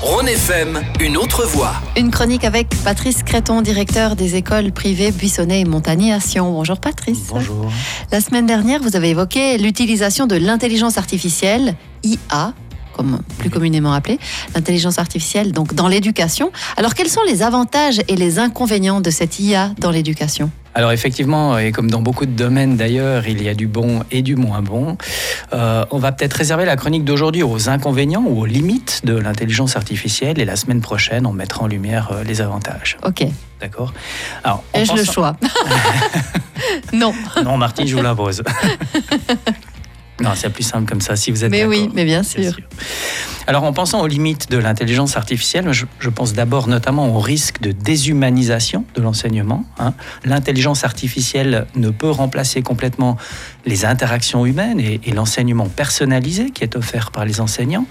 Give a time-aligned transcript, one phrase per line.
[0.00, 1.72] Rhône FM, une autre voix.
[1.96, 6.52] Une chronique avec Patrice Créton, directeur des écoles privées Buissonnet et Montagny à Sion.
[6.52, 7.26] Bonjour Patrice.
[7.30, 7.68] Bonjour.
[8.12, 11.74] La semaine dernière, vous avez évoqué l'utilisation de l'intelligence artificielle,
[12.04, 12.54] IA,
[12.98, 14.18] comme plus communément appelée,
[14.54, 16.50] l'intelligence artificielle donc dans l'éducation.
[16.76, 20.50] Alors quels sont les avantages et les inconvénients de cette IA dans l'éducation?
[20.74, 24.22] Alors effectivement, et comme dans beaucoup de domaines d'ailleurs, il y a du bon et
[24.22, 24.96] du moins bon.
[25.52, 29.76] Euh, on va peut-être réserver la chronique d'aujourd'hui aux inconvénients ou aux limites de l'intelligence
[29.76, 32.98] artificielle et la semaine prochaine, on mettra en lumière euh, les avantages.
[33.04, 33.24] Ok.
[33.60, 33.92] D'accord?
[34.44, 35.36] Alors, Ai-je le choix?
[36.92, 37.14] Non.
[37.44, 38.42] Non, Martine, je vous l'impose.
[40.20, 42.52] Non, c'est plus simple comme ça, si vous êtes Mais oui, mais bien sûr.
[43.46, 47.60] Alors, en pensant aux limites de l'intelligence artificielle, je, je pense d'abord notamment au risque
[47.60, 49.64] de déshumanisation de l'enseignement.
[49.78, 49.94] hein.
[50.24, 53.16] L'intelligence artificielle ne peut remplacer complètement
[53.64, 57.86] les interactions humaines et, et l'enseignement personnalisé qui est offert par les enseignants.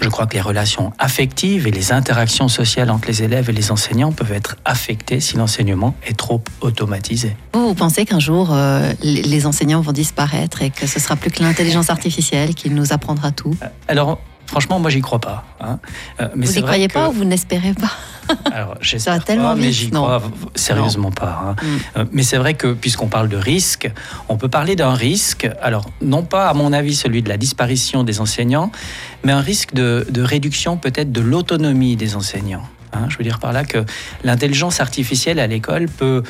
[0.00, 3.70] Je crois que les relations affectives et les interactions sociales entre les élèves et les
[3.72, 7.36] enseignants peuvent être affectées si l'enseignement est trop automatisé.
[7.54, 11.30] Vous, vous pensez qu'un jour, euh, les enseignants vont disparaître et que ce sera plus
[11.30, 13.56] que l'intelligence artificielle qui nous apprendra tout?
[13.88, 15.44] Alors, franchement, moi, j'y crois pas.
[15.60, 15.78] hein.
[16.20, 17.90] Euh, mais Vous c'est y vrai croyez que- pas ou vous n'espérez pas?
[18.52, 20.20] Alors, j'espère tellement pas, mais j'y crois
[20.54, 21.40] sérieusement pas.
[21.46, 21.56] hein.
[21.62, 21.66] Mm.
[22.00, 23.90] Euh, Mais c'est vrai que, puisqu'on parle de risque,
[24.28, 28.04] on peut parler d'un risque, alors non pas à mon avis celui de la disparition
[28.04, 28.70] des enseignants,
[29.24, 32.64] mais un risque de, de réduction peut-être de l'autonomie des enseignants.
[32.92, 33.84] Hein, je veux dire par là que
[34.24, 36.22] l'intelligence artificielle à l'école peut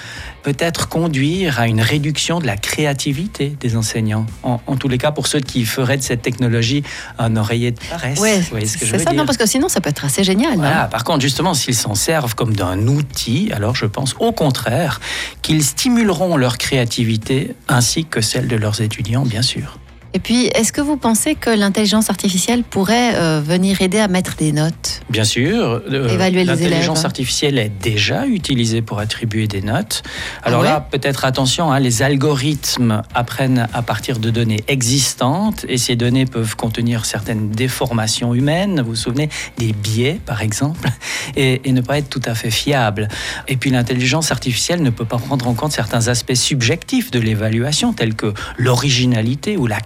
[0.43, 4.27] peut-être conduire à une réduction de la créativité des enseignants.
[4.43, 6.83] En, en tous les cas, pour ceux qui feraient de cette technologie
[7.19, 8.19] un oreiller de paresse.
[8.19, 9.81] Ouais, Vous voyez ce que je c'est veux ça, dire non, parce que sinon ça
[9.81, 10.59] peut être assez génial.
[10.65, 10.89] hein.
[10.91, 15.01] Par contre, justement, s'ils s'en servent comme d'un outil, alors je pense au contraire
[15.43, 19.79] qu'ils stimuleront leur créativité ainsi que celle de leurs étudiants, bien sûr.
[20.19, 24.35] Et puis, est-ce que vous pensez que l'intelligence artificielle pourrait euh, venir aider à mettre
[24.35, 25.01] des notes?
[25.11, 27.07] Bien sûr, euh, Évaluer les l'intelligence élèves.
[27.07, 30.03] artificielle est déjà utilisée pour attribuer des notes.
[30.43, 30.69] Alors Ah ouais?
[30.71, 36.27] là, peut-être attention, hein, les algorithmes apprennent à partir de données existantes et ces données
[36.27, 40.89] peuvent contenir certaines déformations humaines, vous vous souvenez, des biais par exemple,
[41.37, 43.07] et, et ne pas être tout à fait fiables.
[43.47, 47.93] Et puis l'intelligence artificielle ne peut pas prendre en compte certains aspects subjectifs de l'évaluation,
[47.93, 49.79] tels que l'originalité ou la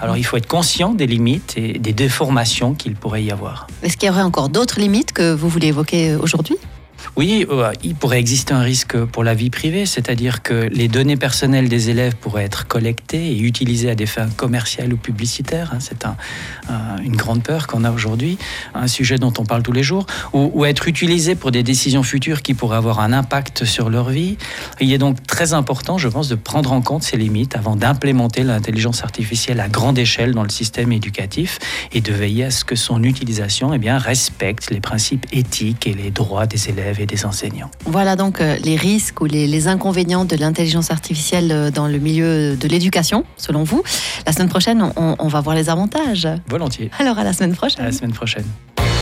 [0.00, 3.66] Alors il faut être conscient des limites et des déformations qu'il pourrait y avoir.
[3.82, 6.56] Est-ce qu'il y aurait encore d'autres limites que vous voulez évoquer aujourd'hui?
[7.16, 11.16] Oui, euh, il pourrait exister un risque pour la vie privée, c'est-à-dire que les données
[11.16, 15.72] personnelles des élèves pourraient être collectées et utilisées à des fins commerciales ou publicitaires.
[15.74, 15.78] hein.
[15.80, 16.16] C'est un-
[16.68, 18.38] un- une grande peur qu'on a aujourd'hui,
[18.74, 22.02] un sujet dont on parle tous les jours, ou, ou être utilisées pour des décisions
[22.02, 24.38] futures qui pourraient avoir un impact sur leur vie.
[24.80, 28.44] Il est donc très important, je pense, de prendre en compte ces limites avant d'implémenter
[28.44, 31.58] l'intelligence artificielle à grande échelle dans le système éducatif
[31.92, 35.92] et de veiller à ce que son utilisation eh bien, respecte les principes éthiques et
[35.92, 37.70] les droits des élèves des enseignants.
[37.86, 41.98] Voilà donc euh, les risques ou les, les inconvénients de l'intelligence artificielle euh, dans le
[41.98, 43.82] milieu de l'éducation, selon vous.
[44.26, 46.28] La semaine prochaine, on, on va voir les avantages.
[46.48, 46.90] Volontiers.
[46.98, 47.82] Alors à la semaine prochaine.
[47.82, 48.44] À la semaine prochaine.